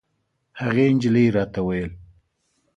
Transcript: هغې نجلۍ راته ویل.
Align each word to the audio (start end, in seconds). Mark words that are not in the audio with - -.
هغې 0.61 0.85
نجلۍ 0.95 1.25
راته 1.37 1.61
ویل. 1.67 1.91